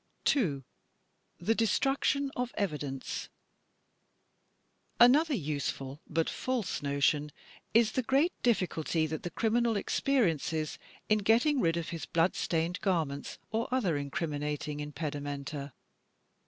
2, 0.25 0.63
The 1.39 1.53
DestriicHon 1.53 2.31
of 2.35 2.55
Evidence 2.57 3.29
Another 4.99 5.35
useful 5.35 6.01
but 6.09 6.27
false 6.27 6.81
notion 6.81 7.31
is 7.75 7.91
the 7.91 8.01
great 8.01 8.33
diflSculty 8.41 9.07
that 9.07 9.21
the 9.21 9.29
criminal 9.29 9.75
experiences 9.75 10.79
in 11.07 11.19
getting 11.19 11.61
rid 11.61 11.77
of 11.77 11.89
his 11.89 12.07
blood 12.07 12.33
stained 12.35 12.81
garments 12.81 13.37
or 13.51 13.67
other 13.71 13.95
incriminating 13.95 14.79
impedimenta. 14.79 15.71